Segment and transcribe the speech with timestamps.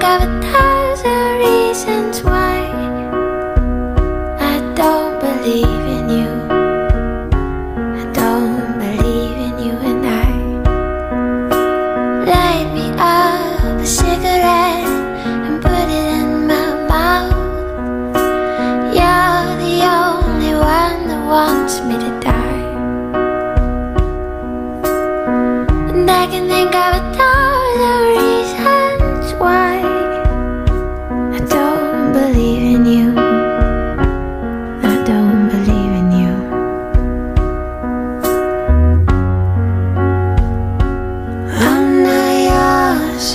[0.00, 0.37] Только вот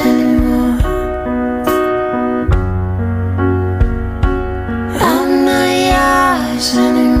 [0.00, 0.78] anymore.
[5.00, 7.11] I'm not yours anymore.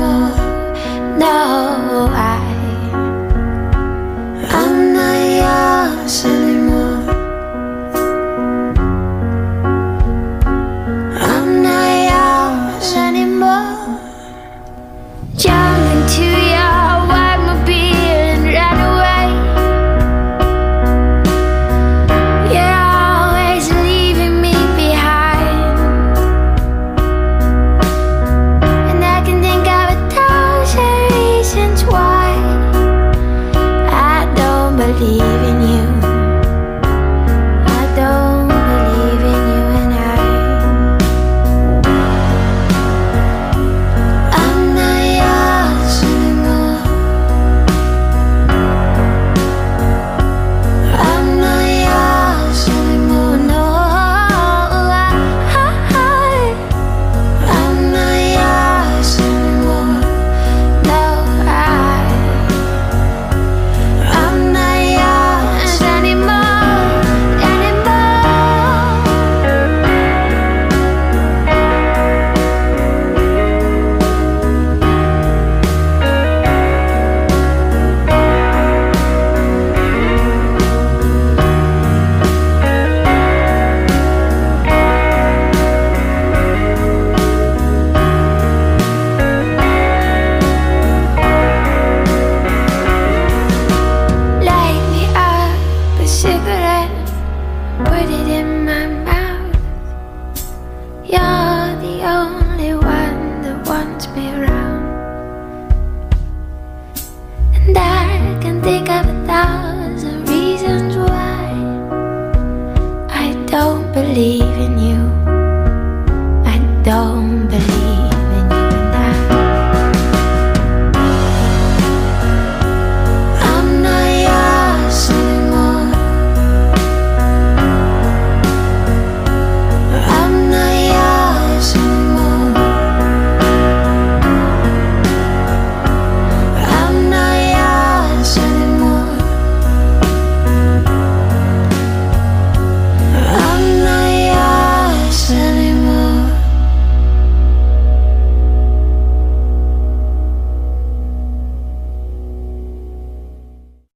[97.84, 98.21] Pretty.